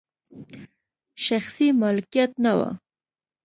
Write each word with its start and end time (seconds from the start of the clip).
شخصي 1.25 1.67
مالکیت 1.81 2.31
نه 2.43 2.51
و. 2.57 2.59